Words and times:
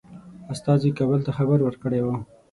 استازي 0.53 0.89
کابل 0.97 1.19
ته 1.25 1.31
خبر 1.37 1.59
ورکړی 1.63 1.99
وو. 2.01 2.15